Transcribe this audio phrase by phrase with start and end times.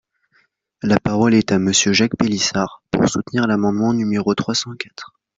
[0.81, 5.13] La parole est à Monsieur Jacques Pélissard, pour soutenir l’amendement numéro trois cent quatre.